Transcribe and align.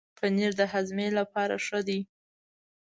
پنېر 0.17 0.51
د 0.59 0.61
هاضمې 0.73 1.07
لپاره 1.19 1.55
ښه 1.65 1.79
دی. 1.87 1.99